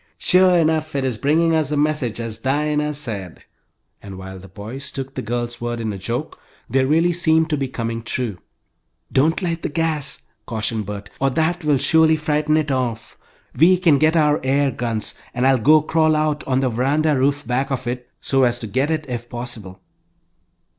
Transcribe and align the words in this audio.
"Sure 0.17 0.55
enough 0.57 0.95
it 0.95 1.05
is 1.05 1.19
bringing 1.19 1.53
us 1.53 1.69
a 1.69 1.77
message, 1.77 2.19
as 2.19 2.39
Dinah 2.39 2.95
said," 2.95 3.43
and 4.01 4.17
while 4.17 4.39
the 4.39 4.47
boys 4.47 4.91
took 4.91 5.13
the 5.13 5.21
girl's 5.21 5.61
words 5.61 5.79
in 5.79 5.93
a 5.93 5.99
joke, 5.99 6.39
they 6.67 6.83
really 6.83 7.13
seemed 7.13 7.51
to 7.51 7.55
be 7.57 7.67
coming 7.67 8.01
true. 8.01 8.39
"Don't 9.11 9.43
light 9.43 9.61
the 9.61 9.69
gas," 9.69 10.23
cautioned 10.47 10.87
Bert, 10.87 11.11
"or 11.19 11.29
that 11.29 11.63
will 11.63 11.77
surely 11.77 12.15
frighten 12.17 12.57
it 12.57 12.71
off. 12.71 13.15
We 13.55 13.77
can 13.77 13.99
get 13.99 14.15
our 14.17 14.39
air 14.43 14.71
guns, 14.71 15.13
and 15.35 15.45
I'll 15.45 15.59
go 15.59 15.83
crawl 15.83 16.15
out 16.15 16.43
on 16.47 16.61
the 16.61 16.69
veranda 16.69 17.15
roof 17.15 17.45
back 17.45 17.69
of 17.69 17.85
it, 17.85 18.09
so 18.19 18.43
as 18.43 18.57
to 18.57 18.65
get 18.67 18.89
it 18.89 19.05
if 19.07 19.29
possible." 19.29 19.83